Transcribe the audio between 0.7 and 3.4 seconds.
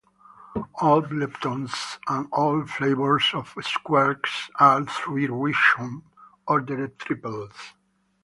All leptons and all flavours